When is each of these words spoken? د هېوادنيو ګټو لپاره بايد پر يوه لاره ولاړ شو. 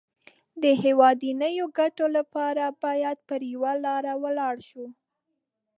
د 0.63 0.63
هېوادنيو 0.83 1.65
ګټو 1.79 2.05
لپاره 2.17 2.63
بايد 2.81 3.17
پر 3.29 3.41
يوه 3.53 3.73
لاره 3.85 4.13
ولاړ 4.23 4.55
شو. 4.69 4.85